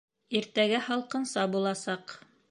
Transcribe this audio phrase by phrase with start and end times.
[0.37, 2.15] Иртәгә һалҡынса буласаҡ